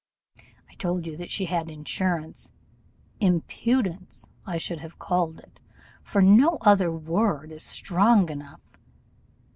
[0.67, 2.51] I told you that she had assurance
[3.19, 5.59] impudence I should have called it,
[6.01, 8.61] for no other word is strong enough.